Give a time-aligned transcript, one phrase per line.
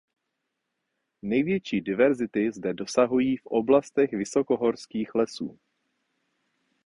[1.21, 5.59] Největší diverzity zde dosahují v oblastech vysokohorských lesů.